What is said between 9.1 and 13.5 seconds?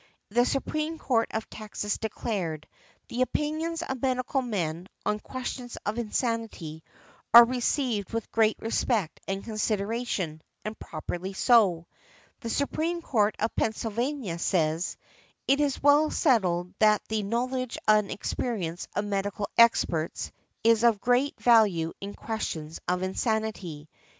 and consideration, and properly so." The Supreme Court